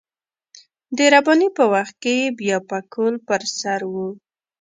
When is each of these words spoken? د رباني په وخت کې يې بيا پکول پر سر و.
د 0.97 0.99
رباني 1.13 1.49
په 1.57 1.63
وخت 1.73 1.95
کې 2.03 2.13
يې 2.21 2.35
بيا 2.39 2.57
پکول 2.69 3.13
پر 3.27 3.41
سر 3.59 3.81
و. 3.91 3.95